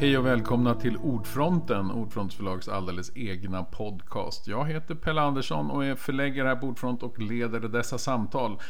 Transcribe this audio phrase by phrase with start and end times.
[0.00, 4.48] Hej och välkomna till Ordfronten, Ordfrontsförlags alldeles egna podcast.
[4.48, 8.60] Jag heter Pelle Andersson och är förläggare här på Ordfront och leder dessa samtal.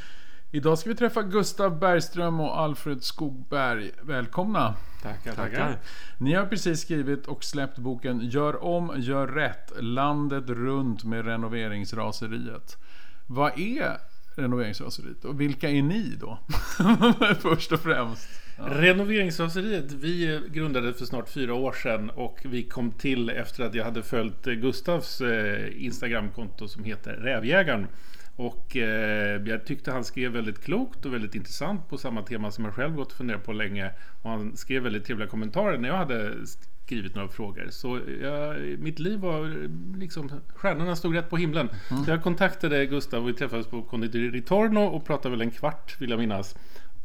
[0.51, 3.91] Idag ska vi träffa Gustav Bergström och Alfred Skogberg.
[4.03, 4.75] Välkomna!
[5.03, 5.79] Tackar, tackar.
[6.19, 9.73] Ni har precis skrivit och släppt boken Gör om, gör rätt.
[9.81, 12.77] Landet runt med renoveringsraseriet.
[13.27, 13.99] Vad är
[14.37, 16.39] renoveringsraseriet och vilka är ni då?
[17.41, 18.29] Först och främst.
[18.59, 18.65] Ja.
[18.71, 23.85] Renoveringsraseriet, vi grundade för snart fyra år sedan och vi kom till efter att jag
[23.85, 27.87] hade följt Gustavs eh, Instagramkonto som heter Rävjägaren.
[28.37, 32.65] Och eh, jag tyckte han skrev väldigt klokt och väldigt intressant på samma tema som
[32.65, 33.91] jag själv gått och funderat på länge.
[34.23, 36.35] Och han skrev väldigt trevliga kommentarer när jag hade
[36.85, 37.67] skrivit några frågor.
[37.71, 41.69] Så jag, mitt liv var liksom, stjärnorna stod rätt på himlen.
[41.91, 42.05] Mm.
[42.05, 46.01] Så jag kontaktade Gustav och vi träffades på Konditori Ritorno och pratade väl en kvart
[46.01, 46.57] vill jag minnas.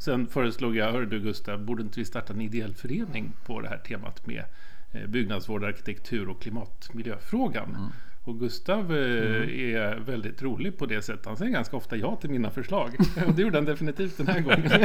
[0.03, 3.69] Sen föreslog jag, hör du Gustav, borde inte vi starta en ideell förening på det
[3.69, 4.43] här temat med
[4.91, 7.69] eh, byggnadsvård, arkitektur och klimatmiljöfrågan?
[7.69, 7.91] Mm.
[8.25, 9.75] Och Gustav eh, mm.
[9.75, 11.25] är väldigt rolig på det sättet.
[11.25, 12.95] Han säger ganska ofta ja till mina förslag.
[13.27, 14.71] Och det gjorde han definitivt den här gången.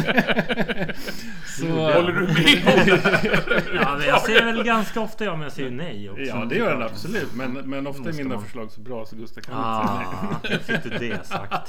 [1.46, 3.00] Så, Håller du med
[3.74, 6.22] ja, Jag säger väl ganska ofta ja, men jag säger nej också.
[6.22, 7.34] Ja, det gör han absolut.
[7.34, 8.44] Men, men ofta är mina man...
[8.44, 10.02] förslag så bra så Gustav kan ah,
[10.42, 10.80] inte säga nej.
[10.82, 11.68] fick du det sagt.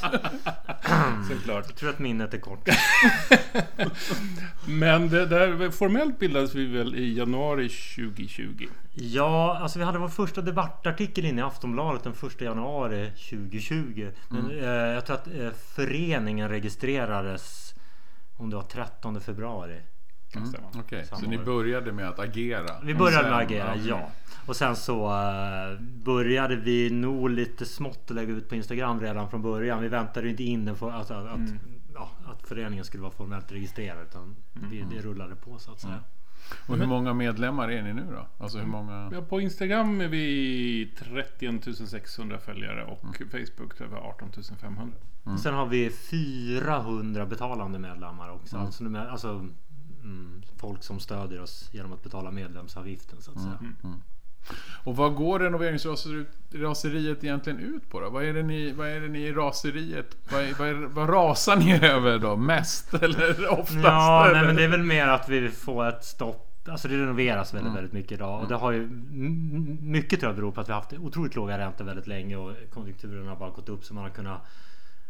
[1.29, 1.65] Såklart.
[1.67, 2.69] Jag tror att minnet är kort.
[4.67, 8.67] men det där, formellt bildades vi väl i januari 2020.
[8.93, 14.11] Ja, alltså vi hade vår första debattartikel inne i Aftonbladet den 1 januari 2020.
[14.29, 14.59] Men mm.
[14.59, 17.75] eh, jag tror att eh, föreningen registrerades
[18.37, 19.81] om det var 13 februari.
[20.35, 20.49] Mm.
[20.67, 21.05] Okej, okay.
[21.05, 22.81] så ni började med att agera?
[22.83, 24.11] Vi började med att agera, ja.
[24.45, 29.29] Och sen så uh, började vi nog lite smått att lägga ut på Instagram redan
[29.29, 29.81] från början.
[29.81, 31.59] Vi väntade inte in den för, alltså, att, mm.
[31.93, 34.07] ja, att föreningen skulle vara formellt registrerad.
[34.07, 34.69] Utan mm.
[34.69, 35.99] vi, det rullade på så att säga.
[36.67, 36.71] Mm.
[36.71, 38.43] Och hur många medlemmar är ni nu då?
[38.43, 39.09] Alltså hur många?
[39.13, 43.29] Ja, på Instagram är vi 31 600 följare och mm.
[43.29, 44.31] Facebook över 18
[44.61, 44.97] 500.
[45.25, 45.37] Mm.
[45.37, 48.55] Sen har vi 400 betalande medlemmar också.
[48.55, 48.65] Mm.
[48.65, 49.27] Alltså, alltså
[50.03, 53.59] mm, folk som stödjer oss genom att betala medlemsavgiften så att säga.
[54.49, 54.59] Mm.
[54.79, 54.81] Mm.
[54.83, 58.09] Och vad går renoveringsraseriet egentligen ut på då?
[58.09, 61.85] Vad är det ni, vad är det ni i raseriet, vad, vad, vad rasar ni
[61.85, 62.35] över då?
[62.35, 63.79] Mest eller oftast?
[63.83, 64.33] Ja, eller?
[64.33, 67.65] nej, men det är väl mer att vi får ett stopp Alltså det renoveras väldigt,
[67.65, 67.75] mm.
[67.75, 68.41] väldigt mycket idag.
[68.41, 68.87] Och det har ju
[69.81, 72.51] mycket tror jag beror på att vi har haft otroligt låga räntor väldigt länge och
[72.73, 74.41] konjunkturen har bara gått upp så man har kunnat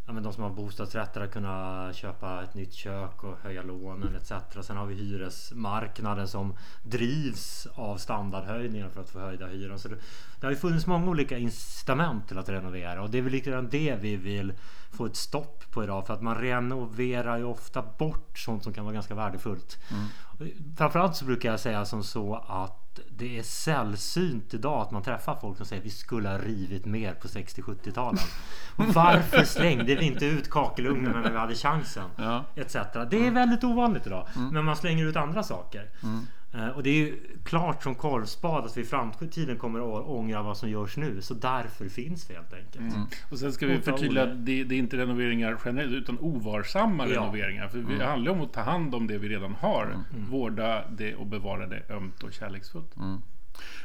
[0.10, 4.16] ja, men de som har bostadsrätter har kunnat köpa ett nytt kök och höja lånen
[4.16, 4.32] etc.
[4.62, 6.54] Sen har vi hyresmarknaden som
[6.84, 9.78] drivs av standardhöjningar för att få höjda hyror.
[9.78, 9.96] Så det,
[10.40, 13.62] det har ju funnits många olika incitament till att renovera och det är väl lite
[13.62, 14.54] det vi vill
[14.92, 16.08] få ett stopp på idag.
[16.08, 19.78] För att man renoverar ju ofta bort sånt som kan vara ganska värdefullt.
[19.92, 20.76] Mm.
[20.78, 25.36] Framförallt så brukar jag säga som så att det är sällsynt idag att man träffar
[25.36, 28.24] folk som säger att vi skulle ha rivit mer på 60-70-talen.
[28.76, 32.10] Varför slängde vi inte ut kakelugnen när vi hade chansen?
[32.16, 32.46] Ja.
[32.56, 32.74] Etc.
[33.12, 34.28] Det är väldigt ovanligt idag.
[34.36, 34.54] Mm.
[34.54, 35.90] Men man slänger ut andra saker.
[36.04, 36.28] Mm.
[36.54, 40.42] Eh, och det är ju klart som korvspad att vi i framtiden kommer att ångra
[40.42, 41.22] vad som görs nu.
[41.22, 42.94] Så därför finns vi helt enkelt.
[42.96, 43.08] Mm.
[43.32, 47.14] Och sen ska vi förtydliga att det, det, är inte renoveringar generellt utan ovarsamma ja.
[47.14, 47.68] renoveringar.
[47.68, 48.08] För det mm.
[48.08, 49.84] handlar om att ta hand om det vi redan har.
[49.84, 50.30] Mm.
[50.30, 52.96] Vårda det och bevara det ömt och kärleksfullt.
[52.98, 53.22] Mm.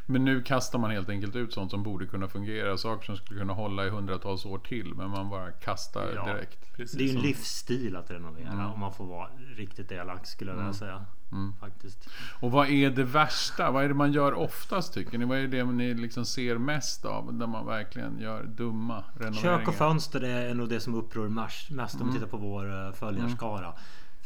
[0.07, 2.79] Men nu kastar man helt enkelt ut sånt som borde kunna fungera.
[2.79, 4.95] Saker som skulle kunna hålla i hundratals år till.
[4.95, 6.77] Men man bara kastar ja, direkt.
[6.77, 6.99] Precis.
[6.99, 8.49] Det är ju en livsstil att renovera.
[8.49, 8.67] Mm.
[8.67, 11.05] Om man får vara riktigt elak skulle jag vilja säga.
[11.33, 11.53] Mm.
[11.61, 12.09] Faktiskt.
[12.41, 13.71] Och vad är det värsta?
[13.71, 15.25] Vad är det man gör oftast tycker ni?
[15.25, 17.35] Vad är det ni liksom ser mest av?
[17.35, 19.59] Där man verkligen gör dumma renoveringar?
[19.59, 22.07] Kök och fönster är nog det som upprör mest, om mm.
[22.07, 23.75] vi tittar på vår eh, följarskara.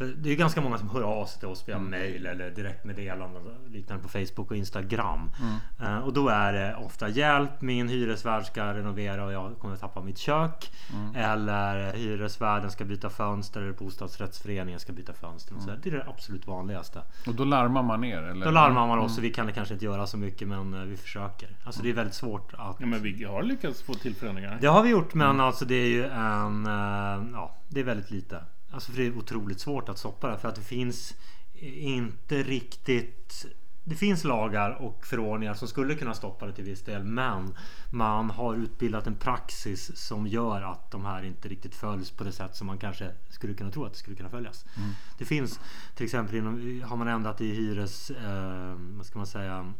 [0.00, 0.14] Mm.
[0.22, 1.91] Det är ganska många som hör av sig till oss via mm.
[1.91, 5.31] mail eller direktmeddelanden liknande på Facebook och Instagram.
[5.41, 5.92] Mm.
[5.92, 9.81] Uh, och då är det ofta hjälp, min hyresvärd ska renovera och jag kommer att
[9.81, 10.72] tappa mitt kök.
[10.92, 11.14] Mm.
[11.14, 15.56] Eller hyresvärden ska byta fönster eller bostadsrättsföreningen ska byta fönster.
[15.56, 15.80] Och så mm.
[15.83, 17.03] Det är det absolut vanligaste.
[17.27, 18.22] Och då larmar man er?
[18.22, 18.47] Eller?
[18.47, 19.30] Då larmar man oss och mm.
[19.30, 21.48] vi kan kanske inte göra så mycket men uh, vi försöker.
[21.65, 22.77] Alltså det är väldigt svårt att...
[22.80, 24.59] Ja men vi har lyckats få till förändringar.
[24.60, 25.41] Det har vi gjort men mm.
[25.41, 26.66] alltså det är ju en...
[26.66, 28.41] Uh, ja, det är väldigt lite.
[28.70, 31.15] Alltså för det är otroligt svårt att stoppa det för att det finns
[31.60, 33.47] inte riktigt
[33.88, 37.54] det finns lagar och förordningar som skulle kunna stoppa det till viss del men
[37.91, 42.32] man har utbildat en praxis som gör att de här inte riktigt följs på det
[42.32, 44.65] sätt som man kanske skulle kunna tro att det skulle kunna följas.
[44.76, 44.91] Mm.
[45.18, 45.60] Det finns
[45.94, 49.72] till exempel inom, har man ändrat i hyres, eh, vad ska man säga,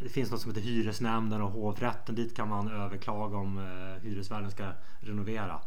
[0.00, 2.14] det finns något som heter hyresnämnden och hovrätten.
[2.14, 5.60] Dit kan man överklaga om eh, hyresvärden ska renovera.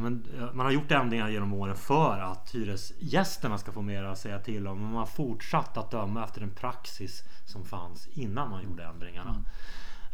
[0.00, 4.18] Men, eh, man har gjort ändringar genom åren för att hyresgästerna ska få mer att
[4.18, 4.78] säga till om.
[4.78, 9.44] Men man har fortsatt att döma efter den praxis som fanns innan man gjorde ändringarna.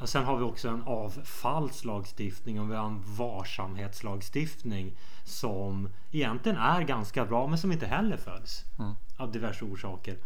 [0.00, 6.82] Och sen har vi också en avfallslagstiftning och vi har en varsamhetslagstiftning som egentligen är
[6.82, 8.64] ganska bra men som inte heller följs
[9.16, 10.16] av diverse orsaker.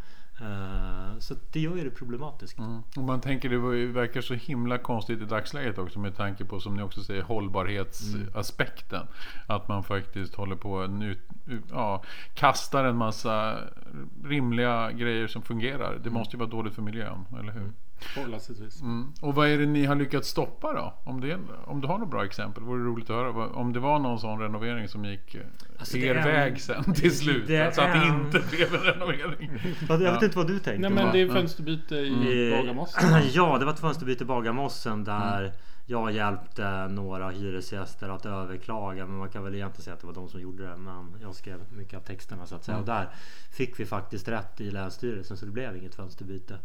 [0.41, 2.59] Eh, Så det gör ju det problematiskt.
[2.59, 2.83] Mm.
[2.97, 6.75] Och man tänker det verkar så himla konstigt i dagsläget också med tanke på som
[6.77, 9.07] ni också säger hållbarhetsaspekten.
[9.47, 11.19] Att man faktiskt håller på ut,
[11.71, 12.03] ja,
[12.35, 13.59] kastar en massa
[14.25, 15.99] rimliga grejer som fungerar.
[16.05, 17.73] Det måste ju vara dåligt för miljön, eller hur?
[18.83, 19.13] Mm.
[19.21, 20.95] Och vad är det ni har lyckats stoppa då?
[21.05, 23.47] Om, det, om du har något bra exempel, vore det roligt att höra.
[23.49, 25.41] Om det var någon sån renovering som gick eh,
[25.79, 27.51] Alltså, er väg sen till slut.
[27.67, 29.51] alltså att det inte blev en renovering.
[29.89, 30.25] Jag vet Ja.
[30.25, 30.89] inte vad du tänkte.
[30.89, 33.23] Nej men det är fönsterbyte i Eh, Bagarmossen.
[33.33, 35.53] Ja, det var ett fönsterbyte i Bagarmossen där Mm.
[35.87, 39.07] jag hjälpte några hyresgäster att överklaga.
[39.07, 40.77] Men man kan väl egentligen säga att det var de som gjorde det.
[40.77, 42.77] Men jag skrev mycket av texterna så att säga.
[42.77, 42.81] Mm.
[42.83, 43.09] Och där
[43.53, 46.59] fick vi faktiskt rätt i Länsstyrelsen så det blev inget fönsterbyte.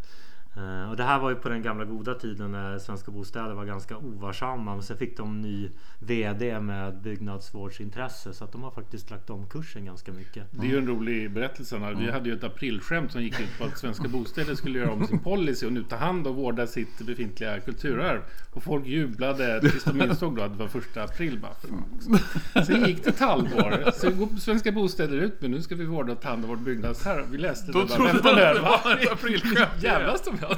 [0.57, 3.65] Eh, Och det här var ju på den gamla goda tiden när Svenska Bostäder var
[3.65, 4.73] ganska ovarsamma.
[4.73, 5.69] Men sen fick de ny
[5.99, 8.33] VD med byggnadsvårdsintresse.
[8.33, 10.43] Så att de har faktiskt lagt om kursen ganska mycket.
[10.51, 11.77] Det är ju en rolig berättelse.
[11.77, 11.93] Här.
[11.93, 15.07] Vi hade ju ett aprilskämt som gick ut på att Svenska Bostäder skulle göra om
[15.07, 18.21] sin policy och nu ta hand och vårda sitt befintliga kulturarv.
[18.53, 21.39] Och folk jublade tills de insåg då att det var första april.
[21.39, 22.63] Bara.
[22.65, 23.91] Sen gick det ett halvår.
[23.91, 26.59] Så går Svenska Bostäder ut med nu ska vi vårda och ta hand om vårt
[26.59, 27.25] byggnadsarv.
[27.31, 28.81] Vi läste Då det bara, trodde nu, att det va?
[28.83, 29.83] var ett aprilskämt.
[29.83, 30.37] Jävlas de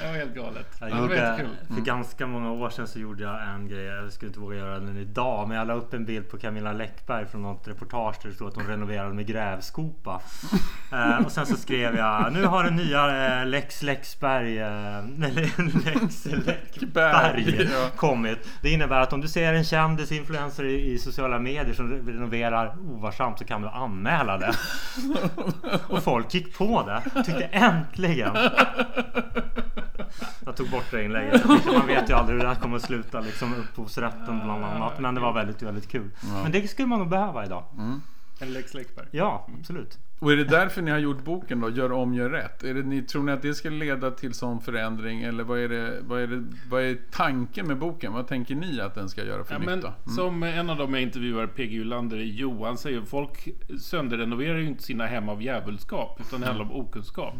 [0.00, 0.66] Det var helt galet.
[0.80, 1.56] Jag Det var gjorde, jättekul.
[1.74, 3.84] för ganska många år sedan så gjorde jag en grej.
[3.84, 5.48] Jag skulle inte våga göra den idag.
[5.48, 8.48] Men jag la upp en bild på Camilla Läckberg från något reportage där det stod
[8.48, 10.20] att hon renoverade med grävskopa.
[10.92, 15.04] eh, och sen så skrev jag Nu har den nya eh, Lex Läcksberg eh,
[15.84, 18.48] Lex Läckberg kommit.
[18.62, 22.74] Det innebär att om du ser en kändis influencer i, i sociala medier som renoverar
[22.90, 24.52] ovarsamt så kan du anmäla det.
[25.88, 27.22] och folk gick på det.
[27.24, 28.27] Tyckte äntligen.
[30.44, 31.44] Jag tog bort det inlägget.
[31.66, 33.20] Man vet ju aldrig hur det här kommer att sluta.
[33.20, 35.00] Liksom upphovsrätten bland annat.
[35.00, 36.10] Men det var väldigt, väldigt kul.
[36.42, 37.64] Men det skulle man nog behöva idag.
[38.40, 39.06] En Lex Läckberg.
[39.10, 39.98] Ja, absolut.
[40.18, 41.70] Och är det därför ni har gjort boken då?
[41.70, 42.64] Gör om, gör rätt?
[42.64, 45.22] Är det, ni, tror ni att det ska leda till sån förändring?
[45.22, 48.12] Eller vad är, det, vad, är det, vad är tanken med boken?
[48.12, 49.88] Vad tänker ni att den ska göra för Ja, nytta?
[49.88, 50.16] Mm.
[50.16, 53.48] Som en av dem jag intervjuar, PG Ulander, Johan säger, folk
[53.80, 57.34] sönderrenoverar ju inte sina hem av djävulskap, utan det handlar om okunskap.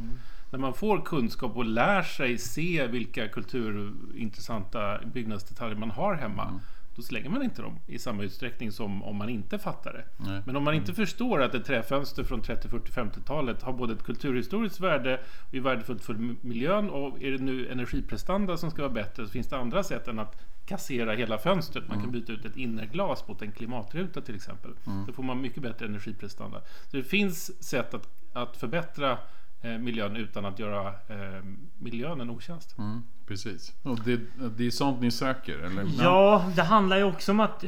[0.50, 6.60] När man får kunskap och lär sig se vilka kulturintressanta byggnadsdetaljer man har hemma,
[6.98, 10.04] då slänger man inte dem i samma utsträckning som om man inte fattar det.
[10.16, 10.42] Nej.
[10.46, 14.02] Men om man inte förstår att ett träfönster från 30, 40, 50-talet har både ett
[14.02, 18.92] kulturhistoriskt värde och är värdefullt för miljön och är det nu energiprestanda som ska vara
[18.92, 20.36] bättre så finns det andra sätt än att
[20.66, 21.88] kassera hela fönstret.
[21.88, 24.70] Man kan byta ut ett innerglas mot en klimatruta till exempel.
[25.06, 26.60] Då får man mycket bättre energiprestanda.
[26.90, 29.18] Så det finns sätt att, att förbättra
[29.62, 31.44] miljön utan att göra eh,
[31.78, 32.78] miljön en otjänst.
[32.78, 33.74] Mm, precis.
[33.82, 34.20] Och det,
[34.56, 35.58] det är sånt ni söker?
[35.58, 35.84] Eller?
[36.02, 37.64] Ja, det handlar ju också om att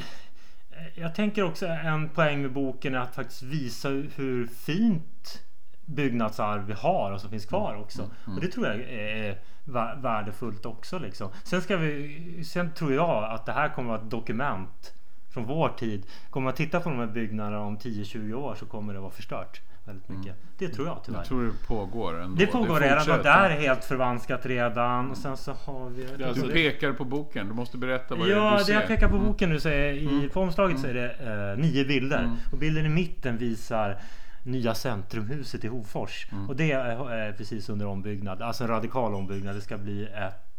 [0.94, 5.42] jag tänker också en poäng med boken är att faktiskt visa hur fint
[5.84, 8.10] byggnadsarv vi har och som finns kvar också.
[8.26, 10.98] Och det tror jag är vä- värdefullt också.
[10.98, 11.28] Liksom.
[11.44, 14.94] Sen, ska vi, sen tror jag att det här kommer att vara ett dokument
[15.30, 16.06] från vår tid.
[16.30, 19.60] Kommer man titta på de här byggnaderna om 10-20 år så kommer det vara förstört
[19.90, 20.36] väldigt mycket.
[20.58, 21.18] Det tror jag tyvärr.
[21.18, 22.36] Jag tror det pågår ändå.
[22.36, 25.10] det pågår redan och där är helt förvanskat redan.
[25.10, 26.06] Och sen så har vi...
[26.18, 27.48] Det alltså Du pekar på boken.
[27.48, 28.72] Du måste berätta vad det är Ja, du det ser.
[28.74, 31.10] jag pekar på boken nu så är i på omslaget så är det
[31.52, 32.30] eh, nio bilder.
[32.52, 33.98] Och bilden i mitten visar
[34.42, 36.26] nya Centrumhuset i Hofors.
[36.48, 38.42] Och det är eh, precis under ombyggnad.
[38.42, 39.54] Alltså en radikal ombyggnad.
[39.56, 40.49] Det ska bli ett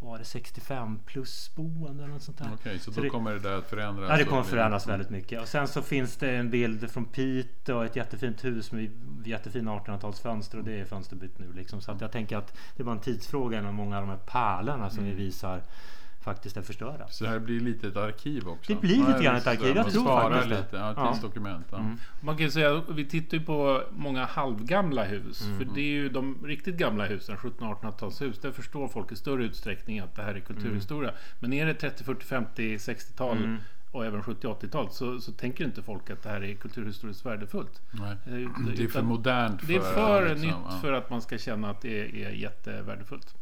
[0.00, 2.50] var det 65 plus boende eller något sånt där.
[2.54, 4.10] Okej, så, Så då det- kommer det där att förändras?
[4.10, 5.40] Ja, det kommer förändras väldigt mycket.
[5.40, 8.90] Och sen så finns det en bild från Piteå, ett jättefint hus med
[9.24, 11.52] jättefina 1800-talsfönster och det är fönsterbytt nu.
[11.52, 11.80] Liksom.
[11.80, 14.18] Så att jag tänker att det är bara en tidsfråga innan många av de här
[14.26, 15.62] pärlorna som vi visar
[16.26, 17.08] faktiskt är förstörda.
[17.08, 18.72] Så det här blir lite ett arkiv också?
[18.74, 20.56] Det blir lite grann ett arkiv, jag man tror faktiskt det.
[20.56, 21.12] lite, ja, Ja.
[21.12, 21.66] tidsdokument.
[21.70, 21.90] Ja.
[22.20, 25.38] Man kan ju säga att vi tittar ju på många halvgamla hus.
[25.58, 28.38] För det är ju de riktigt gamla husen, 1700-1800-talshus.
[28.40, 31.10] Där förstår folk i större utsträckning att det här är kulturhistoria.
[31.40, 33.58] Men är det 30, 40, 50, 60-tal
[33.90, 37.82] och även 70, 80-tal så, så tänker inte folk att det här är kulturhistoriskt värdefullt.
[37.90, 38.10] Nej.
[38.42, 39.66] Eh, Det är för modernt för...
[39.68, 40.78] Det är för liksom, nytt ja.
[40.82, 43.34] för att man ska känna att det är jättevärdefullt.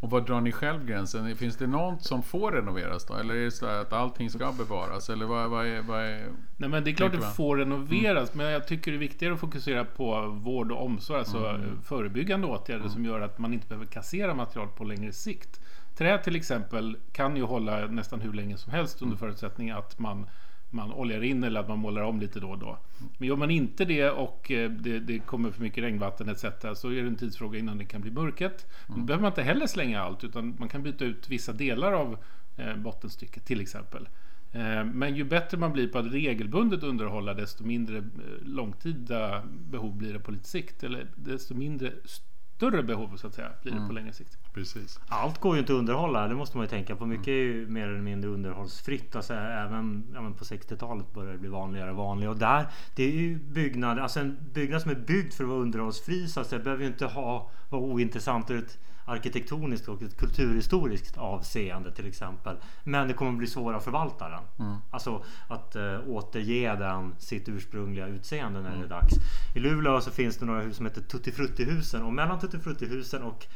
[0.00, 1.36] Och var drar ni själv gränsen?
[1.36, 3.14] Finns det något som får renoveras då?
[3.14, 5.10] Eller är det så att allting ska bevaras?
[5.10, 6.28] Eller vad, vad, är, vad är...
[6.56, 9.40] Nej men det är klart det får renoveras men jag tycker det är viktigare att
[9.40, 11.82] fokusera på vård och omsorg, alltså Mm.
[11.82, 15.60] förebyggande åtgärder som gör att man inte behöver kassera material på längre sikt.
[15.96, 20.26] Trä till exempel kan ju hålla nästan hur länge som helst under förutsättning att man
[20.70, 22.78] man oljar in eller att man målar om lite då och då.
[23.18, 26.44] Men gör man inte det och eh, det, det kommer för mycket regnvatten etc.
[26.74, 28.66] så är det en tidsfråga innan det kan bli mörket.
[28.86, 31.92] Men då behöver man inte heller slänga allt utan man kan byta ut vissa delar
[31.92, 32.18] av
[32.56, 34.08] eh, bottenstycket till exempel.
[34.52, 38.04] Eh, men ju bättre man blir på att regelbundet underhålla desto mindre
[38.42, 40.82] långtida behov blir det på lite sikt.
[40.82, 44.38] Eller desto mindre större behov så att säga blir det på längre sikt.
[44.54, 45.00] Precis.
[45.08, 47.06] Allt går ju inte att underhålla, det måste man ju tänka på.
[47.06, 49.16] Mycket är ju mer eller mindre underhållsfritt.
[49.16, 52.32] Alltså, även, även på 60-talet började det bli vanligare och vanligare.
[52.32, 55.60] Och där, det är ju byggnader, alltså en byggnad som är byggd för att vara
[55.60, 58.78] underhållsfri så att säga, behöver ju inte ha, vara ointressant ur ett
[59.10, 62.56] arkitektoniskt och ett kulturhistoriskt avseende till exempel.
[62.84, 64.66] Men det kommer bli svårare att förvalta den.
[64.66, 64.78] Mm.
[64.90, 68.80] Alltså att äh, återge den sitt ursprungliga utseende när mm.
[68.80, 69.14] det är dags.
[69.54, 73.46] I Luleå så finns det några hus som heter Tuttifrutti-husen och mellan Tuttifrutti-husen och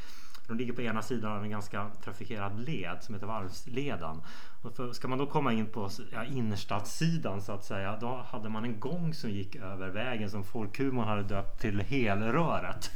[0.49, 4.21] de ligger på ena sidan av en ganska trafikerad led som heter Varvsleden.
[4.63, 7.99] Och för, ska man då komma in på ja, innerstadssidan så att säga.
[8.01, 12.91] Då hade man en gång som gick över vägen som folkhumorn hade döpt till Helröret.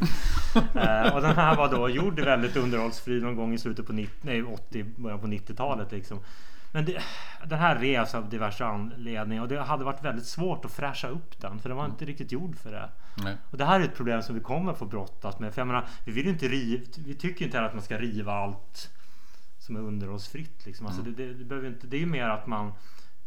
[0.55, 4.15] eh, och den här var då gjord väldigt underhållsfri någon gång i slutet på 90,
[4.23, 6.19] nej, 80, början på 90-talet liksom.
[6.73, 7.03] Men det,
[7.45, 11.41] den här revs av diverse anledningar och det hade varit väldigt svårt att fräscha upp
[11.41, 12.91] den för den var inte riktigt gjord för det.
[13.25, 13.37] Nej.
[13.51, 15.55] Och det här är ett problem som vi kommer få brottas med.
[15.55, 18.91] För jag menar, vi vill inte riva, vi tycker inte att man ska riva allt
[19.59, 20.67] som är underhållsfritt.
[20.67, 20.87] Liksom.
[20.87, 21.15] Alltså mm.
[21.15, 22.73] det, det, det, behöver inte, det är ju mer att man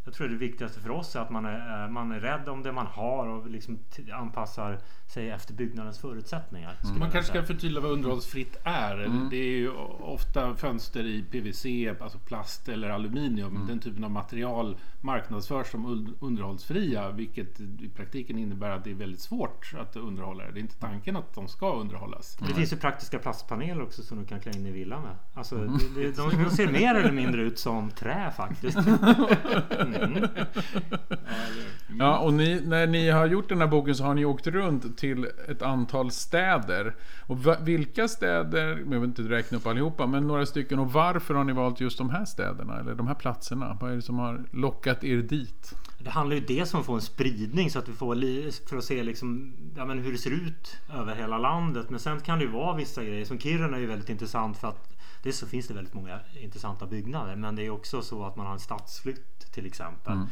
[0.03, 2.71] jag tror det viktigaste för oss är att man är, man är rädd om det
[2.71, 3.79] man har och liksom
[4.13, 6.75] anpassar sig efter byggnadens förutsättningar.
[6.83, 6.99] Mm.
[6.99, 9.03] Man kanske ska förtydliga vad underhållsfritt är.
[9.03, 9.29] Mm.
[9.29, 11.65] Det är ju ofta fönster i PVC,
[12.01, 13.55] alltså plast eller aluminium.
[13.55, 13.67] Mm.
[13.67, 19.21] Den typen av material marknadsförs som underhållsfria, vilket i praktiken innebär att det är väldigt
[19.21, 20.51] svårt att underhålla det.
[20.51, 22.35] Det är inte tanken att de ska underhållas.
[22.35, 25.15] Det finns ju praktiska plastpaneler också som du kan klä in i villan med.
[25.33, 25.77] Alltså, mm.
[25.95, 28.77] det, de, de ser mer eller mindre ut som trä faktiskt.
[29.95, 30.27] Mm.
[31.99, 34.97] Ja, och ni, när ni har gjort den här boken så har ni åkt runt
[34.97, 36.95] till ett antal städer.
[37.27, 40.79] Och vilka städer, jag vill inte räkna upp allihopa, men några stycken.
[40.79, 42.79] Och varför har ni valt just de här städerna?
[42.79, 43.77] Eller de här platserna?
[43.81, 45.73] Vad är det som har lockat er dit?
[45.99, 48.15] Det handlar ju dels om att få en spridning så att vi får
[48.69, 51.89] för att se liksom, ja, men hur det ser ut över hela landet.
[51.89, 53.25] Men sen kan det ju vara vissa grejer.
[53.25, 54.91] Som Kiruna är ju väldigt intressant för att
[55.23, 58.45] Dels så finns det väldigt många intressanta byggnader men det är också så att man
[58.45, 60.13] har en stadsflytt till exempel.
[60.13, 60.27] Mm.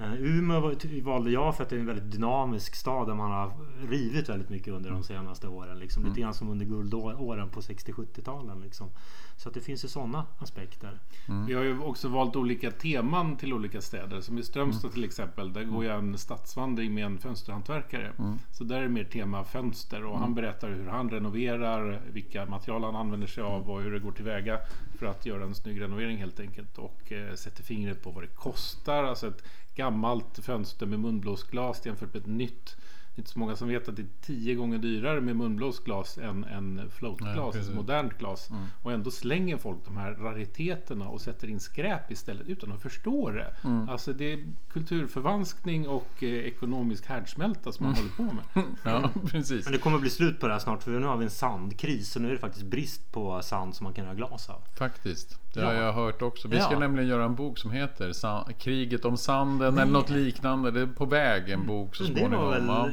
[0.00, 3.52] Uh, Umeå valde jag för att det är en väldigt dynamisk stad där man har
[3.88, 5.78] rivit väldigt mycket under de senaste åren.
[5.78, 6.02] Liksom.
[6.02, 6.12] Mm.
[6.12, 8.60] Lite grann som under guldåren på 60-70-talen.
[8.60, 8.90] Liksom.
[9.36, 11.00] Så att det finns ju sådana aspekter.
[11.28, 11.46] Mm.
[11.46, 14.20] Vi har ju också valt olika teman till olika städer.
[14.20, 14.94] Som i Strömstad mm.
[14.94, 15.52] till exempel.
[15.52, 18.12] Där går jag en stadsvandring med en fönsterhantverkare.
[18.18, 18.38] Mm.
[18.52, 20.04] Så där är det mer tema fönster.
[20.04, 20.34] Och han mm.
[20.34, 22.00] berättar hur han renoverar.
[22.12, 23.70] Vilka material han använder sig av.
[23.70, 24.58] Och hur det går tillväga
[24.98, 26.78] för att göra en snygg renovering helt enkelt.
[26.78, 29.04] Och eh, sätter fingret på vad det kostar.
[29.04, 29.42] Alltså ett
[29.74, 32.76] gammalt fönster med munblåsglas jämfört med ett nytt.
[33.14, 36.18] Det är inte så många som vet att det är tio gånger dyrare med munblåsglas
[36.18, 38.50] än, än floatglas, ja, modernt glas.
[38.50, 38.62] Mm.
[38.82, 43.30] Och ändå slänger folk de här rariteterna och sätter in skräp istället utan att förstå
[43.30, 43.54] det.
[43.64, 43.88] Mm.
[43.88, 48.10] Alltså det är kulturförvanskning och eh, ekonomisk härdsmälta som man mm.
[48.16, 48.64] håller på med.
[48.84, 49.64] ja, precis.
[49.64, 52.12] Men det kommer bli slut på det här snart för nu har vi en sandkris.
[52.12, 54.62] Så nu är det faktiskt brist på sand som man kan göra glas av.
[54.78, 55.38] Faktiskt.
[55.54, 56.48] Det har jag hört också.
[56.48, 56.78] Vi ska ja.
[56.78, 58.12] nämligen göra en bok som heter
[58.58, 59.82] Kriget om sanden Nej.
[59.82, 60.70] eller något liknande.
[60.70, 62.30] Det är på väg en bok så småningom.
[62.30, 62.88] Det var väl ja.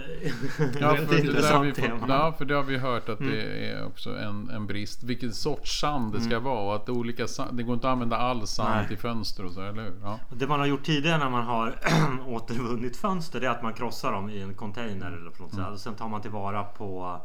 [0.80, 3.32] ja, för det har vi fått, ja, för det har vi hört att mm.
[3.32, 5.03] det är också en, en brist.
[5.03, 6.44] Vilken sorts sand det ska mm.
[6.44, 6.62] vara.
[6.62, 8.94] Och att det, olika, det går inte att använda all sand Nej.
[8.94, 9.94] i fönster och så, eller hur?
[10.03, 10.20] Ja.
[10.30, 11.75] Det man har gjort tidigare när man har
[12.27, 15.72] återvunnit fönster det är att man krossar dem i en container eller på något mm.
[15.72, 15.82] sätt.
[15.82, 17.22] Sen tar man tillvara på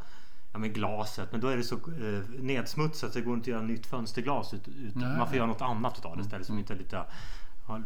[0.57, 1.33] ja, men glaset.
[1.33, 4.55] Men då är det så eh, nedsmutsat så det går inte att göra nytt fönsterglas.
[4.55, 4.95] Ut, ut.
[4.95, 6.61] Man får göra något annat av det istället som mm.
[6.61, 7.05] inte är lite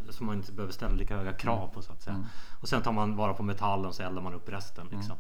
[0.09, 2.15] som man inte behöver ställa lika höga krav på så att säga.
[2.15, 2.27] Mm.
[2.61, 4.85] Och sen tar man vara på metallen och så eldar man upp resten.
[4.85, 5.13] Liksom.
[5.13, 5.19] Mm.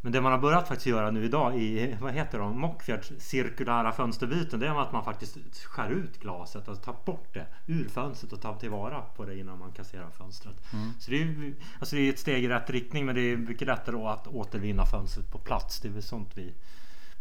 [0.00, 2.60] Men det man har börjat faktiskt göra nu idag i vad heter de?
[2.60, 4.60] Mockfjärds cirkulära fönsterbyten.
[4.60, 8.40] Det är att man faktiskt skär ut glaset och tar bort det ur fönstret och
[8.40, 10.72] tar tillvara på det innan man kasserar fönstret.
[10.72, 10.92] Mm.
[10.98, 13.68] Så det är, alltså det är ett steg i rätt riktning men det är mycket
[13.68, 15.80] lättare att återvinna fönstret på plats.
[15.80, 16.54] Det är väl sånt vi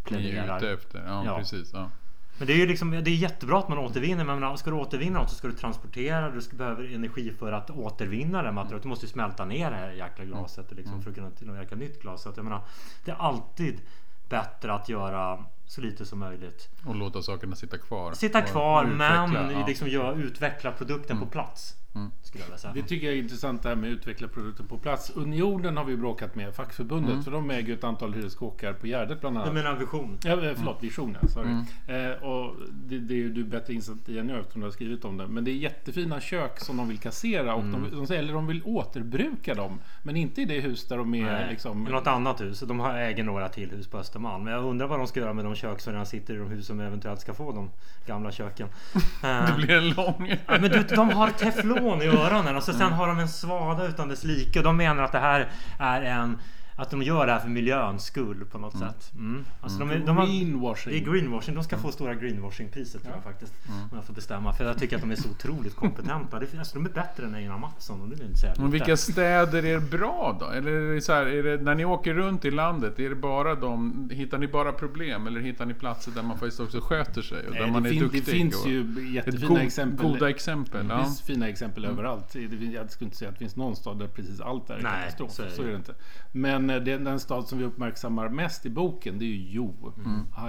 [0.06, 0.46] pläderar.
[0.46, 1.04] Ni är ute efter.
[1.08, 1.38] Ja, ja.
[1.38, 1.70] precis.
[1.74, 1.90] Ja.
[2.38, 5.20] Men det är ju liksom, det är jättebra att man återvinner men ska du återvinna
[5.20, 8.84] något så ska du transportera Du ska behöver energi för att återvinna det materialet.
[8.84, 11.04] Du måste ju smälta ner det här jäkla glaset liksom, mm.
[11.04, 12.24] för att kunna tillverka nytt glas.
[12.24, 12.62] Så att jag menar,
[13.06, 13.82] det är alltid
[14.30, 16.70] bättre att göra så lite som möjligt.
[16.86, 18.14] Och låta sakerna sitta kvar.
[18.14, 21.28] Sitta kvar men liksom gör, utveckla produkten mm.
[21.28, 21.76] på plats.
[22.22, 22.74] Skulle jag vilja säga.
[22.74, 25.12] Det tycker jag är intressant det här med att utveckla produkter på plats.
[25.16, 29.38] Unionen har vi bråkat med, fackförbundet, för de äger ett antal hyreskåkar på Gärdet bland
[29.38, 29.50] annat.
[29.50, 30.18] Du menar vision?
[30.24, 31.50] Ja, eh, förlåt, Vision ja, sorry.
[31.88, 35.06] Eh, och det, det är du bättre insatt i än jag eftersom du har skrivit
[35.06, 35.28] om det.
[35.28, 38.62] Men det är jättefina kök som de vill kassera och de, de, eller de vill
[38.64, 39.80] återbruka dem.
[40.04, 41.88] Men inte i det hus där de är Nej, liksom...
[41.88, 42.60] I något annat hus.
[42.60, 44.44] De har äger några till hus på Östermalm.
[44.44, 46.48] Men jag undrar vad de ska göra med de kök som redan sitter i de
[46.48, 47.70] hus som eventuellt ska få de
[48.06, 48.68] gamla köken.
[49.22, 50.36] Det blir en lång...
[50.48, 53.86] Ja, men du, de har teflon i öronen och så sen har de en svada
[53.88, 54.60] utan dess like.
[54.60, 55.50] Och de menar att det här
[55.80, 56.40] är en...
[56.78, 59.12] Att de gör det här för miljöns skull på något sätt.
[59.16, 59.46] Mm.
[59.62, 60.94] Alltså de, är- de har, Greenwashing.
[60.94, 61.56] det är greenwashing.
[61.56, 63.54] De ska få stora greenwashing-priset tror jag faktiskt.
[63.68, 64.54] Om jag får bestämma.
[64.54, 66.40] För jag tycker att de är så otroligt kompetenta.
[66.40, 68.98] Det, alltså, de är bättre än Einar Mattsson och det vill inte säga Men vilka
[68.98, 70.46] städer är bra då?
[70.50, 73.16] Eller är det så här, är det, när ni åker runt i landet, är det
[73.16, 75.28] bara de, hittar ni bara problem?
[75.28, 77.48] Eller hittar ni platser där man faktiskt också sköter sig?
[77.48, 78.26] Och där Nej, man det, är fin, duktig?
[78.26, 80.06] det finns ju jättefina go- exempel.
[80.12, 80.88] Goda exempel.
[80.88, 81.04] Det Ja.
[81.04, 82.30] finns fina exempel överallt.
[82.34, 84.74] Det finns, jag skulle inte säga att det finns någon stad där precis allt är
[84.82, 85.32] Nej, katastrof.
[85.32, 85.94] så är det Så är det inte.
[86.32, 89.94] Men eh, det, den stad som vi uppmärksammar mest i boken det är ju Jo.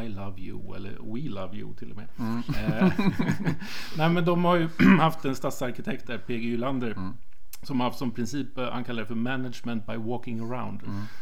[0.05, 2.09] I love you eller We love you till och med.
[2.57, 2.93] Eh,
[3.99, 4.69] Nej men de har ju
[5.01, 6.97] haft en stadsarkitekt där, PG Ylander.
[7.63, 10.81] Som har haft som princip, eh, han kallar det för management by walking around.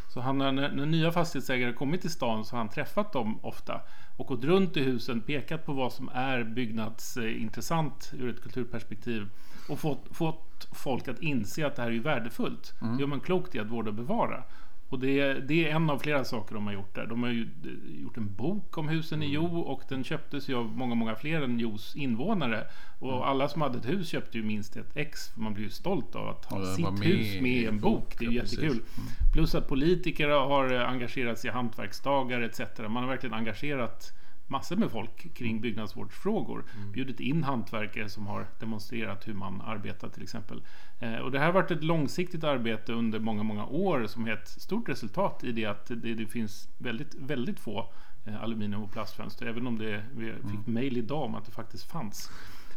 [0.09, 3.39] Så han, har- när, när nya fastighetsägare kommit till stan så har han träffat dem
[3.45, 3.81] ofta
[4.17, 9.29] och gått runt i husen, pekat på vad som är byggnadsintressant ur ett kulturperspektiv
[9.69, 12.75] och fått, fått folk att inse att det här är värdefullt.
[12.81, 14.43] Det gör man klokt i att vårda och bevara.
[14.89, 17.07] Och det, är- det är en av flera saker de har gjort där.
[17.07, 20.55] De har ju eh, gjort en bok om husen i Jo och den köptes ju
[20.55, 22.67] av många, många fler än Jos invånare.
[23.01, 25.29] Och alla som hade ett hus köpte ju minst ett ex.
[25.29, 28.17] För man blir ju stolt av att ha sitt med hus med i en bok.
[28.19, 28.83] Det är ju ja, jättekul.
[29.33, 32.61] Plus att politiker har engagerat sig i hantverksdagar etc.
[32.79, 34.13] Man har verkligen engagerat
[34.47, 36.65] massor med folk kring byggnadsvårdsfrågor.
[36.93, 40.63] Bjudit in hantverkare som har demonstrerat hur man arbetar till exempel.
[40.99, 44.33] Eh, och det här har varit ett långsiktigt arbete under många, många år som är
[44.33, 47.93] ett stort resultat i det att det, det finns väldigt, väldigt få
[48.25, 49.47] eh, aluminium och plastfönster.
[49.47, 52.31] Även om det, vi fick mejl idag om att det faktiskt fanns.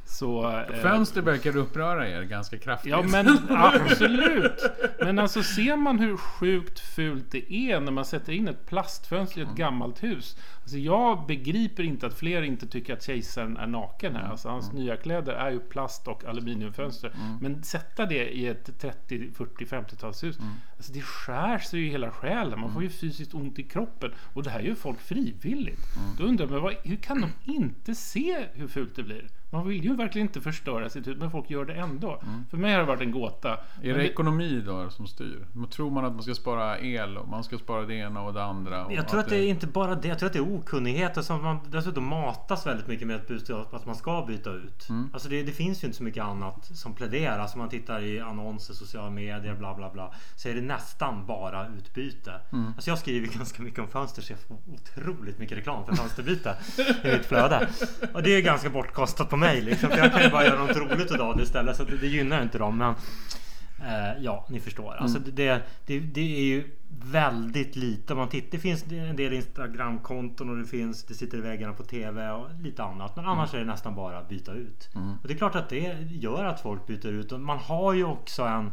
[0.09, 2.91] Så, eh, Fönster verkar uppröra er ganska kraftigt.
[2.91, 4.63] Ja men absolut.
[4.99, 9.39] Men alltså ser man hur sjukt fult det är när man sätter in ett plastfönster
[9.39, 10.37] i ett gammalt hus.
[10.61, 14.29] Alltså jag begriper inte att fler inte tycker att kejsaren är naken här.
[14.31, 17.11] Alltså hans nya kläder är ju plast och aluminiumfönster.
[17.41, 20.39] Men sätta det i ett 30, 40, 50-talshus.
[20.77, 22.59] Alltså det skär sig ju i hela själen.
[22.59, 24.11] Man får ju fysiskt ont i kroppen.
[24.33, 25.81] Och det här gör folk frivilligt.
[26.17, 29.27] Då undrar man, hur kan de inte se hur fult det blir?
[29.49, 32.21] Man vill ju verkligen inte förstöra sitt hus, men folk gör det ändå.
[32.49, 33.51] För mig har det varit en gåta.
[33.51, 35.47] Är Men det ekonomi då som styr?
[35.71, 38.43] Tror man att man ska spara el och man ska spara det ena och det
[38.43, 38.85] andra?
[38.85, 40.07] Och Jag tror att det är inte bara det.
[40.07, 41.25] Jag tror att det är okunnighet.
[41.25, 44.87] Som man dessutom matas väldigt mycket med ett budskap att man ska byta ut.
[45.13, 47.49] Alltså det, det finns ju inte så mycket annat som pläderar.
[47.53, 50.13] Om man tittar i annonser, sociala medier, bla bla bla.
[50.35, 52.31] Så är det nästan bara utbyte.
[52.75, 56.55] Alltså jag skriver ganska mycket om fönster så jag får otroligt mycket reklam för fönsterbyte
[57.03, 57.67] i mitt flöde.
[58.13, 59.89] Och det är ganska bortkastat på mig liksom.
[59.89, 61.75] För jag kan ju bara göra något roligt idag istället.
[61.75, 62.77] Så det, det gynnar inte dem.
[62.77, 62.95] Men
[63.81, 64.93] Eh, ja, ni förstår.
[64.93, 66.63] Alltså det, det, det, det är ju
[67.11, 68.13] väldigt lite.
[68.13, 71.73] Om man tittar, det finns en del Instagramkonton och det finns Det sitter i väggarna
[71.73, 73.15] på TV och lite annat.
[73.15, 74.89] Men annars är det nästan bara att byta ut.
[75.21, 77.31] Och det är klart att det gör att folk byter ut.
[77.31, 78.71] Och man har ju också en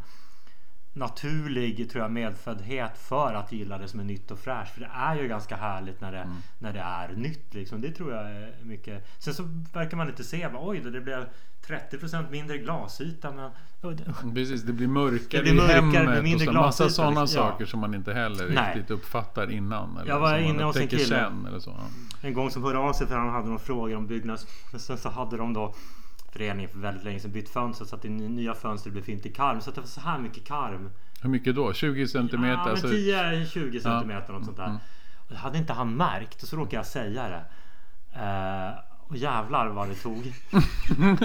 [0.94, 4.72] naturlig tror jag, medföddhet för att gilla det som är nytt och fräscht.
[4.74, 6.28] För det är ju ganska härligt när det,
[6.59, 7.54] när det är nytt.
[7.54, 7.80] Liksom.
[7.80, 9.07] Det tror jag är mycket.
[9.18, 11.26] Sen så verkar man inte se, oj då, det blev
[11.66, 13.33] 30% mindre glasyta.
[13.33, 13.50] Men,
[14.35, 17.40] Precis, det blir mörkare, Det blir mörkare, i hemmet mindre och så, massa sådana liksom.
[17.40, 17.50] Ja.
[17.50, 18.74] saker som man inte heller Nej.
[18.76, 19.96] riktigt uppfattar innan.
[19.96, 21.04] Eller Jag var inne hos en kille.
[21.04, 21.46] sen.
[21.46, 21.76] Eller så.
[22.22, 24.46] En gång som hörde av sig för han hade några frågor om byggnads.
[24.78, 25.74] Sen så hade de då
[26.35, 29.33] föreningen för väldigt länge sedan bytt fönster så att det nya fönster blev fint i
[29.33, 29.61] karm.
[29.61, 30.90] Så att det var så här mycket karm.
[31.23, 31.73] Hur mycket då?
[31.73, 32.62] 20 centimeter?
[32.64, 34.64] Ja, alltså, 10-20 centimeter något sånt där.
[34.66, 34.79] mm.
[35.16, 37.44] Och det hade inte han märkt och så råkade jag säga det.
[38.20, 40.33] Eh, och jävlar vad det tog.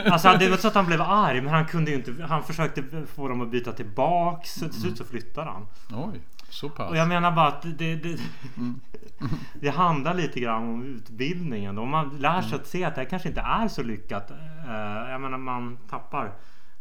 [0.11, 2.25] alltså det var så att han blev arg men han kunde ju inte.
[2.29, 2.83] Han försökte
[3.15, 4.53] få dem att byta tillbaks.
[4.53, 5.67] Så till slut så flyttade han.
[5.89, 6.89] Oj, så pass.
[6.89, 8.19] Och jag menar bara att det, det,
[8.57, 8.79] Mm.
[9.61, 11.77] det handlar lite grann om utbildningen.
[11.77, 14.31] Om man lär sig att se att det här kanske inte är så lyckat.
[14.31, 16.25] Eh, Jag menar man tappar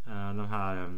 [0.07, 0.89] eh, den här Eh,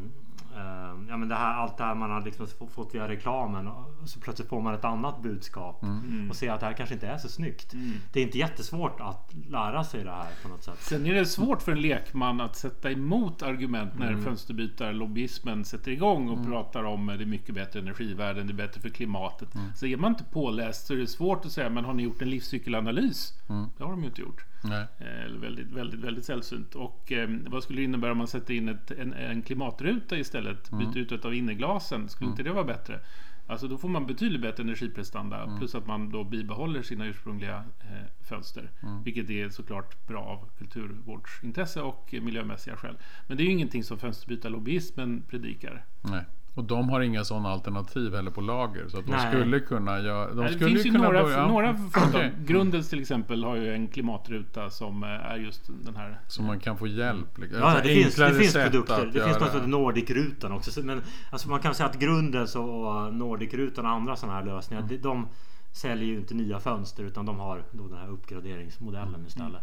[1.09, 3.67] ja, men det här, allt det här man har liksom fått via reklamen.
[3.69, 5.83] Och så plötsligt får man ett annat budskap.
[5.83, 6.31] Mm.
[6.31, 7.73] Och ser att det här kanske inte är så snyggt.
[8.13, 10.79] Det är inte jättesvårt att lära sig det här på något sätt.
[10.81, 14.25] Sen är det svårt för en lekman att sätta emot argument när Mm.
[14.25, 18.81] fönsterbytarlobbyismen sätter igång och pratar om att det är mycket bättre energivärden, det är bättre
[18.81, 19.49] för klimatet.
[19.77, 22.23] Så är man inte påläst så är det svårt att säga, men har ni gjort
[22.23, 23.33] en livscykelanalys?
[23.79, 24.45] Det har de ju inte gjort.
[24.62, 24.87] Nej.
[24.99, 26.75] Eh, Eller väldigt, väldigt, väldigt sällsynt.
[26.75, 30.70] Och eh, vad skulle det innebära om man sätter in ett, en, en klimatruta istället?
[30.70, 32.09] Byter ut ett av innerglasen.
[32.09, 33.01] Skulle inte det vara bättre?
[33.46, 35.57] Alltså då får man betydligt bättre energiprestanda.
[35.59, 38.70] Plus att man då bibehåller sina ursprungliga eh, fönster.
[39.05, 42.96] Vilket är såklart bra av kulturvårdsintresse och miljömässiga skäl.
[43.27, 45.85] Men det är ju ingenting som fönsterbytarlobbyismen predikar.
[46.03, 46.25] Nej.
[46.61, 48.88] Och de har inga sådana alternativ heller på lager.
[48.88, 49.31] Så att de Nej.
[49.33, 50.35] skulle kunna göra...
[50.35, 52.09] De det skulle finns ju kunna några, börja, några företag.
[52.14, 52.33] Okej.
[52.38, 56.61] Grundels till exempel har ju en klimatruta som eh, är just den här Så man
[56.61, 57.38] kan få hjälp.
[57.38, 57.61] liksom.
[57.61, 59.07] Ja, Alltså, det, finns, det finns produkter.
[59.07, 60.70] Det finns något som heter Nordic-rutan också.
[60.70, 64.85] Så- Men alltså man kan säga att Grundens och Nordic-rutan och andra sådana här lösningar.
[64.88, 65.29] de- De
[65.73, 69.62] säljer ju inte nya fönster utan de har då den här uppgraderingsmodellen istället.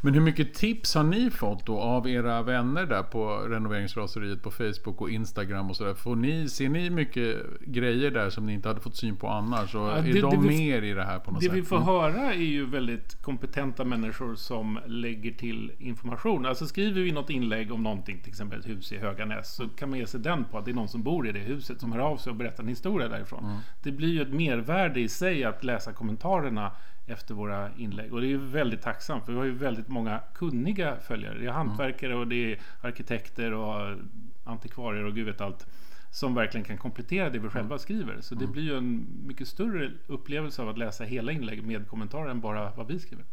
[0.00, 4.50] Men hur mycket tips har ni fått då av era vänner där på renoveringsraseriet på
[4.50, 5.94] Facebook och Instagram och sådär?
[5.94, 9.74] Får ni, ser ni mycket grejer där som ni inte hade fått syn på annars?
[9.74, 11.54] Och Ja, är det- de det vi- mer i det här på något Det sätt?
[11.56, 11.88] vi får Mm.
[11.88, 16.46] höra är ju väldigt kompetenta människor som lägger till information.
[16.46, 19.90] Alltså skriver vi något inlägg om någonting, till exempel ett hus i Höganäs, så kan
[19.90, 21.92] man ge sig den på att det är någon som bor i det huset som
[21.92, 23.44] hör av sig och berättar en historia därifrån.
[23.44, 23.56] Mm.
[23.82, 26.72] Det blir ju ett mervärde i sig att läsa kommentarerna
[27.08, 28.12] efter våra inlägg.
[28.14, 31.34] Och det är väldigt tacksamt, för vi har ju väldigt många kunniga följare.
[31.34, 31.54] Det är Mm.
[31.54, 33.96] hantverkare och det är arkitekter och
[34.44, 35.66] antikvarier och gud vet allt.
[36.10, 37.78] Som verkligen kan komplettera det vi själva Mm.
[37.78, 38.20] skriver.
[38.20, 42.30] Så det blir ju en mycket större upplevelse av att läsa hela inlägg med kommentarer
[42.30, 43.24] än bara vad vi skriver.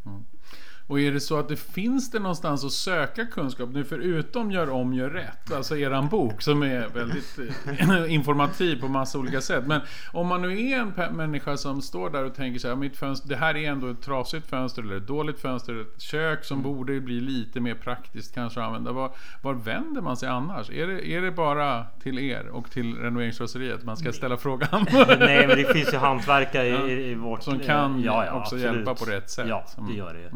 [0.87, 4.69] Och är det så att det finns det någonstans att söka kunskap nu förutom Gör
[4.69, 7.39] om, gör rätt, alltså eran bok som är väldigt
[7.79, 9.67] eh, informativ på massa olika sätt.
[9.67, 9.81] Men
[10.13, 13.29] om man nu är en människa som står där och tänker så här, mitt fönster,
[13.29, 16.99] det här är ändå ett trasigt fönster eller ett dåligt fönster, ett kök som borde
[16.99, 18.91] bli lite mer praktiskt kanske att använda.
[18.91, 20.69] Var, var vänder man sig annars?
[20.69, 24.85] Är det, är det bara till er och till renoveringsraseriet man ska ställa frågan?
[25.19, 27.43] Nej men det finns ju hantverkare i, i, i vårt...
[27.43, 28.63] Som kan ja, ja, också absolut.
[28.63, 29.47] hjälpa på rätt sätt.
[29.47, 29.89] Ja, Mm.
[29.89, 30.29] det gör det ju.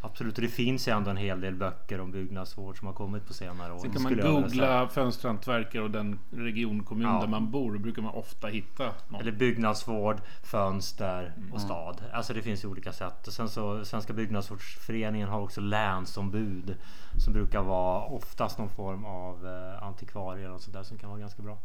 [0.00, 3.26] Absolut, och det finns ju ändå en hel del böcker om byggnadsvård som har kommit
[3.26, 3.78] på senare år.
[3.78, 7.18] Sen kan man googla fönsterhantverkare och den region, Ja.
[7.20, 7.72] där man bor.
[7.72, 9.20] Då brukar man ofta hitta något.
[9.20, 11.52] Eller byggnadsvård, fönster Mm.
[11.52, 12.02] och stad.
[12.12, 13.26] Alltså det finns ju olika sätt.
[13.26, 16.76] Och sen så Svenska byggnadsvårdsföreningen har också länsombud.
[17.24, 21.42] Som brukar vara oftast någon form av eh, antikvarier och sådär som kan vara ganska
[21.42, 21.58] bra.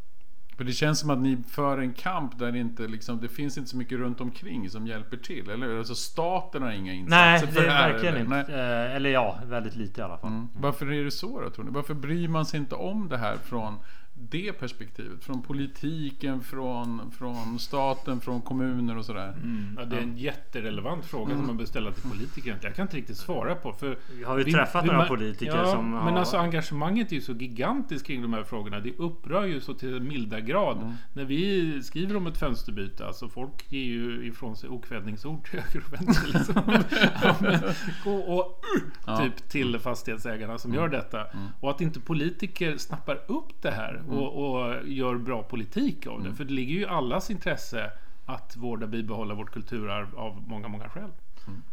[0.57, 3.57] För det känns som att ni för en kamp där det inte liksom, det finns
[3.57, 5.77] inte så mycket runt omkring som hjälper till, eller hur?
[5.77, 7.91] Alltså staten har inga insatser Nej, för det det är här.
[7.91, 8.39] verkligen eller?
[8.39, 8.51] inte.
[8.51, 8.85] Nej.
[8.89, 10.29] Eh, eller ja, väldigt lite i alla fall.
[10.31, 10.47] Mm.
[10.59, 11.71] Varför är det så då tror ni?
[11.71, 13.77] Varför bryr man sig inte om det här från
[14.15, 15.23] det perspektivet?
[15.23, 19.29] Från politiken, från, från staten, från kommuner och sådär.
[19.43, 21.37] Mm, ja, det är en jätterelevant fråga Mm.
[21.37, 22.57] som man bör ställa till politiker.
[22.61, 23.73] Jag kan inte riktigt svara på.
[23.73, 27.21] För Vi har ju träffat några politiker ja, som Men har- alltså engagemanget är ju
[27.21, 28.79] så gigantiskt kring de här frågorna.
[28.79, 30.77] Det upprör ju så till milda grad.
[30.77, 30.93] Mm.
[31.13, 35.83] När vi skriver om ett fönsterbyte, alltså folk ger ju ifrån sig okvädningsord till höger
[35.87, 36.27] och vänster.
[36.33, 36.55] Liksom.
[37.23, 37.59] ja, men,
[38.05, 38.59] och, och,
[39.05, 39.17] Ja.
[39.17, 41.25] Typ till fastighetsägarna som gör detta.
[41.61, 46.33] Och att inte politiker snappar upp det här och, och gör bra politik av det.
[46.33, 47.91] För det ligger ju i allas intresse
[48.25, 51.09] att vårda bibehålla vårt kulturarv av många, många skäl.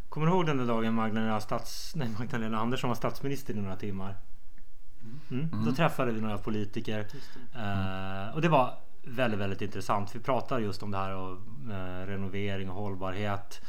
[0.09, 3.77] Kommer du ihåg den där dagen Magdalena, stats, nej, Magdalena Andersson var statsminister i några
[3.77, 4.17] timmar?
[5.31, 5.65] Mm.
[5.65, 7.07] Då träffade vi några politiker.
[7.55, 10.15] Eh, och det var väldigt, väldigt intressant.
[10.17, 11.33] Vi pratade just om det här och
[11.73, 13.61] eh, renovering och hållbarhet.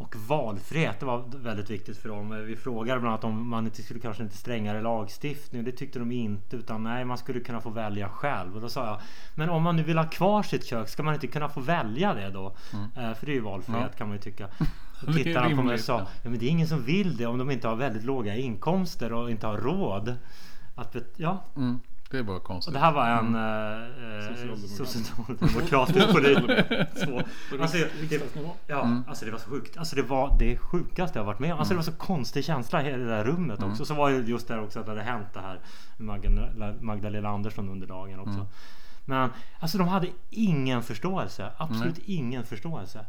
[0.00, 2.44] Och valfrihet, det var väldigt viktigt för dem.
[2.46, 5.64] Vi frågade bland annat om man inte skulle kanske inte strängare lagstiftning.
[5.64, 6.56] Det tyckte de inte.
[6.56, 8.54] Utan nej, man skulle kunna få välja själv.
[8.54, 9.00] Och då sa jag,
[9.34, 12.14] men om man nu vill ha kvar sitt kök, ska man inte kunna få välja
[12.14, 12.46] det då?
[12.96, 13.98] Eh, för det är ju valfrihet Ja.
[13.98, 14.48] kan man ju tycka.
[15.08, 16.30] Är tittade han på mig och sa, ja.
[16.30, 19.30] men det är ingen som vill det om de inte har väldigt låga inkomster och
[19.30, 20.16] inte har råd.
[20.74, 21.80] Att, ja, Mm.
[22.10, 22.74] Det var och konstigt.
[22.74, 24.88] det här var en eh, eh, Socialdemokrat.
[24.88, 26.86] socialdemokratisk politiker.
[27.60, 27.76] Alltså,
[28.08, 28.20] det,
[28.66, 29.76] ja, alltså det var så sjukt.
[29.76, 31.58] Alltså det var det sjukaste jag varit med om.
[31.58, 33.84] Alltså det var så konstig känsla i hela det där rummet också.
[33.84, 35.60] Så var det just där också att det hade hänt det här
[35.96, 38.46] med Magdalena, Magdalena Andersson under dagen också.
[39.04, 41.52] Men alltså de hade ingen förståelse.
[41.56, 43.06] Absolut ingen förståelse.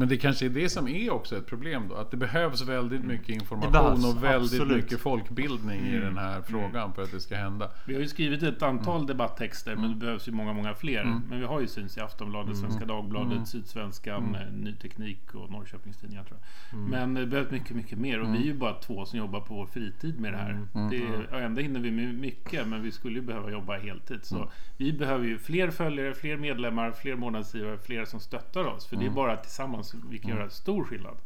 [0.00, 1.94] Men det kanske är det som är också ett problem då.
[1.94, 4.76] Att det behövs väldigt mycket information behövs, och väldigt absolut.
[4.76, 7.70] mycket folkbildning i den här frågan för att det ska hända.
[7.86, 11.04] Vi har ju skrivit ett antal debattexter men det behövs ju många, många fler.
[11.28, 16.24] Men vi har ju syns i Aftonbladet, Svenska Dagbladet, Sydsvenskan, eh, Ny Teknik och Norrköpingstidningar
[16.24, 16.78] tror jag.
[16.80, 19.54] Men det behövs mycket, mycket mer och vi är ju bara två som jobbar på
[19.54, 20.66] vår fritid med det här.
[20.90, 24.20] Det är, ändå hinner vi med mycket men vi skulle ju behöva jobba heltid.
[24.22, 28.86] Så vi behöver ju fler följare, fler medlemmar, fler månadsgivare, fler som stöttar oss.
[28.86, 31.16] För det är bara tillsammans vi kan göra stor skillnad.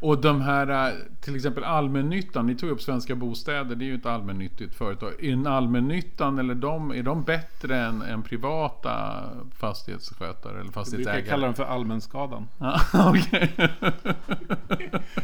[0.00, 3.94] Och de här, eh, till exempel allmännyttan, ni tog upp Svenska Bostäder, det är ju
[3.94, 5.24] ett allmännyttigt företag.
[5.24, 9.22] Är en allmännyttan, eller de, är de bättre än, än privata
[9.56, 11.22] fastighetsskötare eller Vi brukar fastighetsägare?
[11.22, 12.48] kalla dem för allmänskadan.
[12.92, 13.52] Okej.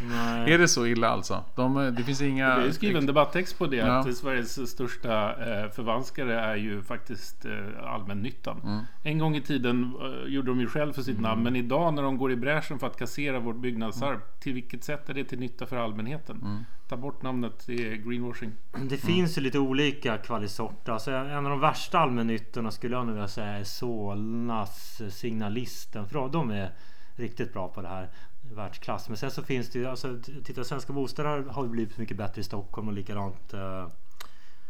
[0.02, 0.52] Nej.
[0.52, 1.44] Är det så illa alltså?
[1.74, 2.54] De, det finns inga...
[2.54, 3.98] Vi har ju skrivit en debatttext på det Ja.
[3.98, 8.60] att Sveriges största eh, förvanskare är ju faktiskt eh, allmännyttan.
[8.64, 8.80] Mm.
[9.02, 12.02] En gång i tiden eh, gjorde de ju själv för sitt namn men idag när
[12.02, 14.20] de går i bräschen för att kassera vårt byggnadsarv Mm.
[14.40, 16.64] till vilket sätt är det till nytta för allmänheten?
[16.88, 18.52] Ta bort namnet, det är greenwashing.
[18.90, 20.92] Det finns ju lite olika kvalisorter.
[20.92, 26.08] Alltså en av de värsta allmännyttorna skulle jag nog vilja säga är Solnas Signalisten.
[26.08, 26.70] För de är
[27.16, 28.08] riktigt bra på det här.
[28.52, 29.08] Världsklass.
[29.08, 32.44] Men sen så finns det ju, alltså titta Svenska Bostäder har- blivit mycket bättre i
[32.44, 33.88] Stockholm och likadant eh,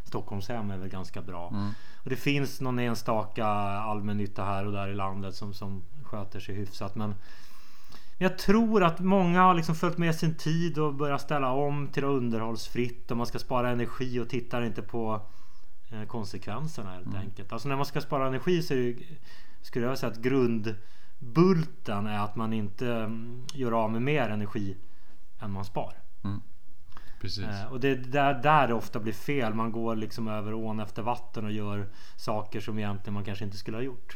[0.05, 1.47] Stockholmshem är väl ganska bra.
[2.05, 6.55] Och det finns någon enstaka allmännytta här och där i landet som, som sköter sig
[6.55, 6.95] hyfsat.
[6.95, 7.15] Men
[8.19, 12.05] jag tror att många har liksom följt med sin tid och börjat ställa om till
[12.05, 15.21] underhållsfritt och man ska spara energi och tittar inte på
[15.91, 17.53] eh, konsekvenserna helt enkelt.
[17.53, 19.05] Alltså när man ska spara energi så är det, ju-
[19.63, 20.19] skulle jag säga att
[21.23, 24.77] Bulten är att man inte mm, gör av med mer energi
[25.39, 25.95] än man spar.
[26.25, 26.41] Mm.
[27.23, 27.45] Precis.
[27.45, 29.55] Eh, Och det är där, där det ofta blir fel.
[29.55, 33.57] Man går liksom över ån efter vatten och gör saker som egentligen man kanske inte
[33.57, 34.15] skulle ha gjort.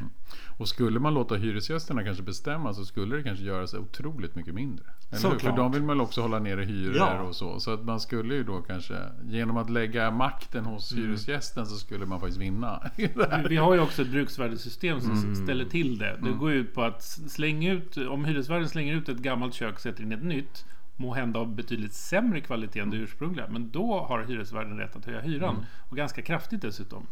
[0.58, 4.54] Och skulle man låta hyresgästerna kanske bestämma så skulle det kanske göra sig otroligt mycket
[4.54, 4.84] mindre.
[5.20, 7.20] För de vill man också hålla nere hyror Ja.
[7.22, 7.60] och så.
[7.60, 11.04] Så att man skulle ju då kanske genom att lägga makten hos Mm.
[11.04, 12.82] hyresgästen så skulle man faktiskt vinna.
[13.48, 15.34] Vi har ju också ett bruksvärdessystem som Mm.
[15.34, 16.18] ställer till det.
[16.22, 19.80] Det går ut på att slänga ut, om hyresvärden slänger ut ett gammalt kök och
[19.80, 20.64] sätter in ett nytt
[20.96, 23.46] må hända av betydligt sämre kvalitet än det ursprungliga.
[23.50, 25.54] Men då har hyresvärden rätt att höja hyran.
[25.54, 25.66] Mm.
[25.90, 27.06] Och ganska kraftigt dessutom.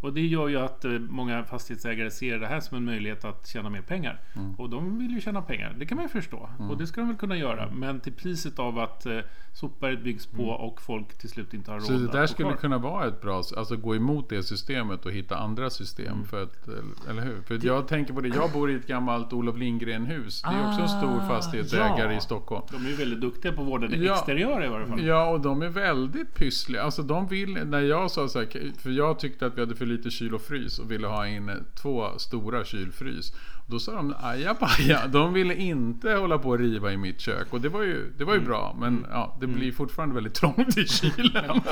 [0.00, 3.46] Och det gör ju att eh, många fastighetsägare ser det här som en möjlighet att
[3.46, 4.20] tjäna mer pengar.
[4.36, 4.54] Mm.
[4.54, 5.76] Och de vill ju tjäna pengar.
[5.78, 6.48] Det kan man ju förstå.
[6.70, 7.62] Och det ska de väl kunna göra.
[7.62, 7.80] Mm.
[7.80, 9.18] Men till priset av att eh,
[9.52, 12.78] sopberget byggs på och folk till slut inte har råd Så det där skulle kunna
[12.78, 16.12] vara ett bra, alltså gå emot det systemet och hitta andra system.
[16.12, 16.24] Mm.
[16.24, 16.68] För att,
[17.08, 17.42] eller hur?
[17.42, 20.42] För jag tänker på det, jag bor i ett gammalt Olof Lindgren-hus.
[20.42, 22.18] Det är också en stor Ah, fastighetsägare ja.
[22.18, 22.66] i Stockholm.
[22.70, 24.14] De är väldigt duktiga på att vårda det Ja.
[24.14, 25.04] exteriöra i varje fall.
[25.06, 26.82] Ja, och de är väldigt pyssliga.
[26.82, 28.48] Alltså de vill, när jag sa så här,
[28.82, 31.50] för jag tyckte att vi hade för lite kyl och frys och ville ha in
[31.82, 33.32] två stora kylfrys.
[33.66, 37.46] Då sa de ajabaja, de ville inte hålla på att riva i mitt kök.
[37.52, 38.42] Och det var ju, det var Mm.
[38.44, 41.60] ju bra, men ja, det blir fortfarande väldigt trångt i kylen.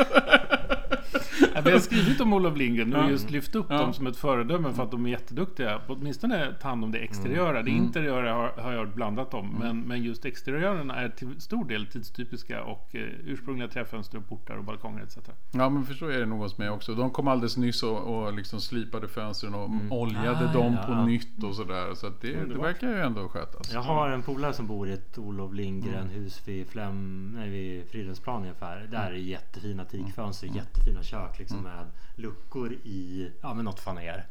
[1.58, 3.78] Ja, vi har skrivit om Olof Lindgren och just lyft upp Ja.
[3.78, 5.78] dem som ett föredöme för att de är jätteduktiga.
[5.86, 7.62] på Åtminstone ta hand om det exteriöra.
[7.62, 9.56] Det interiöra har, har jag hört blandat om.
[9.60, 14.56] Men, men just exteriören är till stor del tidstypiska och eh, ursprungliga träfönster, och portar
[14.56, 15.18] och balkonger etc.
[15.52, 16.94] Ja, men förstå är det nog hos mig också.
[16.94, 20.94] De kom alldeles nyss och, och liksom slipade fönstren och oljade Ah, dem ja, på
[21.06, 21.94] nytt och sådär.
[21.94, 23.72] Så att det, det verkar ju ändå skötas.
[23.72, 27.88] Jag har en polare som bor i ett Olof Lindgren hus vid, Flem, nej, vid
[27.90, 28.88] Fridhemsplan ungefär.
[28.90, 34.26] Där är jättefina teakfönster, jättefina kök liksom med luckor i ja, men något faner.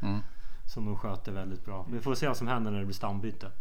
[0.66, 1.86] Som de sköter väldigt bra.
[1.90, 3.52] Vi får se vad som händer när det blir stambyte.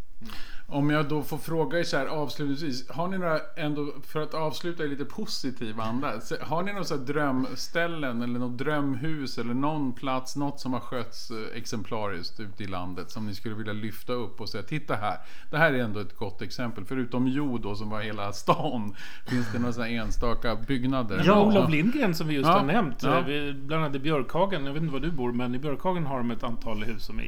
[0.69, 2.91] Om jag då får fråga er så här avslutningsvis.
[2.91, 6.13] Har ni några, ändå för att avsluta i lite positiv anda.
[6.41, 11.31] Har ni några så drömställen eller något drömhus eller någon plats, något som har skötts
[11.31, 15.19] eh, exemplariskt ute i landet som ni skulle vilja lyfta upp och säga titta här.
[15.51, 16.85] Det här är ändå ett gott exempel.
[16.85, 18.95] Förutom Jo då som var hela stan.
[19.27, 21.23] Finns det några enstaka byggnader?
[21.27, 22.53] Ja, Olof Lindgren som vi just Ja.
[22.59, 23.03] har nämnt.
[23.03, 23.25] Ja.
[23.55, 26.31] bland annat i Björkhagen, jag vet inte var du bor, men i Björkhagen har de
[26.31, 27.25] ett antal hus som är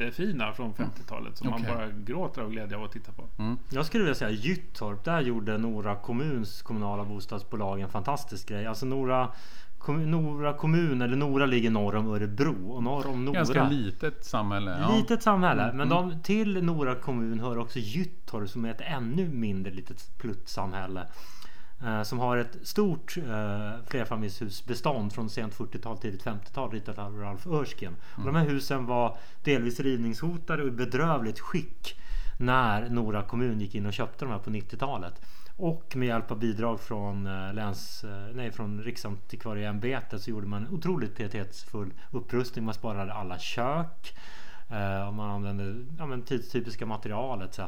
[0.00, 1.36] jättefina från 50-talet.
[1.36, 1.66] Som Okej.
[1.66, 3.28] man bara gråter av glädje av att titta på.
[3.70, 5.04] Jag skulle vilja säga Gyttorp.
[5.04, 8.66] Där gjorde Nora kommuns kommunala bostadsbolag en fantastisk grej.
[8.66, 9.28] Alltså Nora,
[9.78, 12.70] kom, Nora kommun, eller Nora ligger norr om Örebro.
[12.70, 13.34] Och norr om Nora.
[13.34, 14.78] Ganska litet samhälle.
[14.80, 14.96] Ja.
[14.96, 15.72] Litet samhälle.
[15.72, 21.06] Men de, till Nora kommun hör också Gyttorp som är ett ännu mindre litet pluttsamhälle.
[21.84, 27.46] Eh, som har ett stort eh, flerfamiljshusbestånd från sent 40-tal, tidigt 50-tal ritat av Ralf
[27.46, 27.96] Erskine.
[28.16, 32.00] Och de här husen var delvis rivningshotade och i bedrövligt skick
[32.38, 35.20] när Nora kommun gick in och köpte de här på 90-talet.
[35.56, 40.66] Och med hjälp av bidrag från, eh, läns, eh, nej, från Riksantikvarieämbetet så gjorde man
[40.66, 42.64] en otroligt pietetsfull upprustning.
[42.64, 44.16] Man sparade alla kök.
[45.08, 47.60] Och man använde ja, men tidstypiska material etc.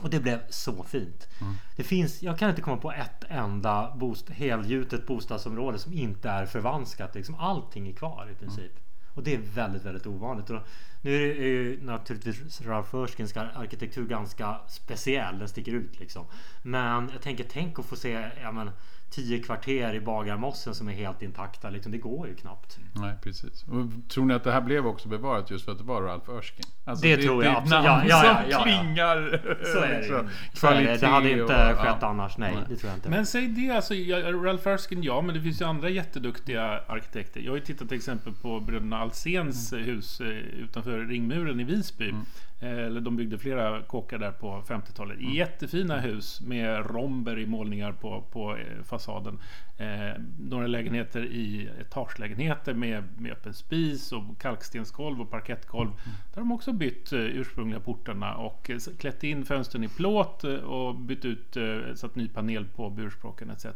[0.00, 1.28] Och det blev så fint.
[1.40, 1.54] Mm.
[1.76, 6.46] Det finns, jag kan inte komma på ett enda bost, helgjutet bostadsområde som inte är
[6.46, 7.14] förvanskat.
[7.14, 8.72] Liksom allting är kvar i princip.
[9.14, 10.50] Och det är väldigt, väldigt ovanligt.
[10.50, 10.60] Och
[11.00, 15.38] nu är det är ju naturligtvis Ralph Erskines arkitektur ganska speciell.
[15.38, 16.26] Den sticker ut liksom.
[16.62, 18.70] Men jag tänker, tänk att få se ja, men,
[19.12, 21.70] tio kvarter i Bagarmossen som är helt intakta.
[21.70, 21.92] Liksom.
[21.92, 22.78] Det går ju knappt.
[22.92, 23.62] Nej, precis.
[23.62, 26.30] Och tror ni att det här blev också bevarat just för att det var Ralph
[26.30, 26.64] Erskine?
[26.84, 27.84] Alltså, Det tror jag Det är ett absolut.
[27.84, 28.62] namn Ja, ja, ja, som ja, ja.
[28.62, 29.40] klingar
[29.72, 30.28] Så är det.
[30.58, 30.96] Så är det.
[31.00, 32.06] Det hade inte och- skett ja.
[32.06, 32.38] annars.
[32.38, 32.64] Nej, Nej.
[32.68, 33.10] det tror jag inte.
[33.10, 37.40] Men säg det, alltså, ja, Ralph Erskine ja, men det finns ju andra jätteduktiga arkitekter.
[37.40, 39.84] Jag har ju tittat till exempel på bröderna Alséns Mm.
[39.84, 40.26] hus eh,
[40.64, 42.14] utanför ringmuren i Visby.
[42.60, 45.18] Eh, Eller de byggde flera kåkar där på 50-talet.
[45.18, 45.32] Mm.
[45.32, 49.38] Jättefina hus med romber i målningar på, på eh, ambassaden.
[49.82, 55.88] Eh, några lägenheter i etagelägenheter med, med öppen spis och kalkstensgolv och parkettgolv.
[55.88, 56.00] Mm.
[56.04, 60.44] Där har de också bytt eh, ursprungliga portarna och eh, klätt in fönstren i plåt
[60.44, 63.66] eh, och bytt ut, eh, satt ny panel på burspråken etc.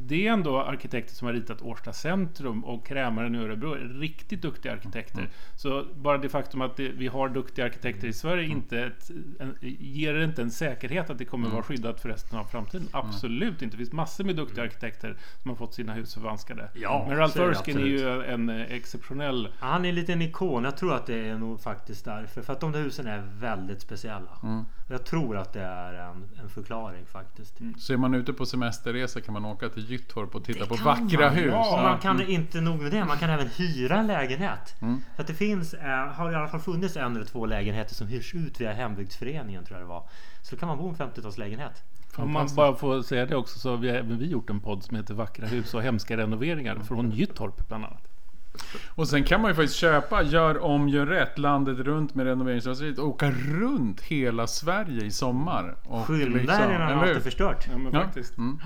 [0.00, 3.74] Det är ändå arkitekter som har ritat Årsta centrum och Krämaren i Örebro.
[3.74, 5.28] Riktigt duktiga arkitekter.
[5.56, 9.54] Så bara det faktum att det, vi har duktiga arkitekter i Sverige inte ett, en,
[9.78, 12.88] ger det inte en säkerhet att det kommer vara skyddat för resten av framtiden.
[12.92, 13.74] Absolut inte.
[13.74, 16.68] Det finns massor med duktiga arkitekter som har fått sina hus förvanskade.
[16.74, 20.64] Ja, Men Ralph så Erskine är ju en eh, exceptionell Han är en liten ikon.
[20.64, 22.42] Jag tror att det är nog faktiskt därför.
[22.42, 24.30] För att de där husen är väldigt speciella.
[24.42, 24.64] Mm.
[24.90, 27.58] Jag tror att det är en, en förklaring faktiskt.
[27.78, 30.74] Så är man ute på semesterresa kan man åka till Gyttorp och titta Det på
[30.74, 31.34] vackra man.
[31.34, 31.50] hus.
[31.52, 33.04] Ja, man kan inte nog med det.
[33.04, 34.74] Man kan även hyra en lägenhet.
[34.80, 35.00] Mm.
[35.16, 38.06] För att det finns, eh, har i alla fall funnits en eller två lägenheter som
[38.06, 40.08] hyrs ut via hembygdsföreningen tror jag det var.
[40.42, 41.82] Så då kan man bo i en 50-talslägenhet.
[42.16, 44.84] Om man bara får säga det också så har vi även vi gjort en podd
[44.84, 48.02] som heter Vackra hus och hemska renoveringar från Gyttorp bland annat.
[48.88, 52.98] Och sen kan man ju faktiskt köpa Gör om, gör rätt landet runt med renoveringsraseriet
[52.98, 55.76] och åka runt hela Sverige i sommar.
[55.84, 57.16] Och Skynda liksom- allt hur?
[57.16, 57.66] är förstört.
[57.72, 58.02] Ja men Ja.
[58.04, 58.38] faktiskt.
[58.38, 58.58] Mm.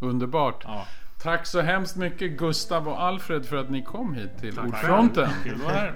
[0.00, 0.64] Underbart.
[0.66, 0.86] Ja.
[1.22, 4.64] Tack så hemskt mycket Gustav och Alfred för att ni kom hit till Tack.
[4.64, 5.28] Ordfronten.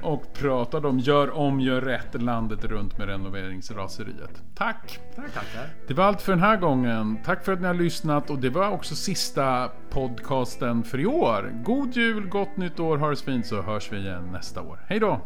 [0.02, 4.42] Och pratade om Gör om, gör rätt landet runt med renoveringsraseriet.
[4.54, 5.00] Tack!
[5.16, 5.68] Tack, tackar.
[5.88, 7.18] Det var allt för den här gången.
[7.24, 11.52] Tack för att ni har lyssnat och det var också sista podcasten för i år.
[11.64, 14.78] God jul, gott nytt år, ha det så fint så hörs vi igen nästa år.
[14.88, 15.20] Hej då!